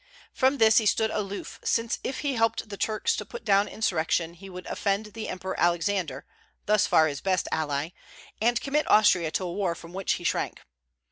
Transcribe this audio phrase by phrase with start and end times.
[0.33, 4.33] From this he stood aloof, since if he helped the Turks to put down insurrection
[4.33, 6.25] he would offend the Emperor Alexander,
[6.65, 7.89] thus far his best ally,
[8.41, 10.61] and commit Austria to a war from which he shrank.